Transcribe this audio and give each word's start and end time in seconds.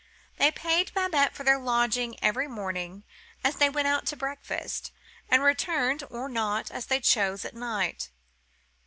They 0.37 0.49
paid 0.49 0.95
Babette 0.95 1.35
for 1.35 1.43
their 1.43 1.59
lodging 1.59 2.15
every 2.23 2.47
morning 2.47 3.03
as 3.43 3.57
they 3.57 3.69
went 3.69 3.87
out 3.87 4.07
to 4.07 4.15
breakfast, 4.15 4.91
and 5.29 5.43
returned 5.43 6.03
or 6.09 6.27
not 6.27 6.71
as 6.71 6.87
they 6.87 6.99
chose, 6.99 7.45
at 7.45 7.53
night. 7.53 8.09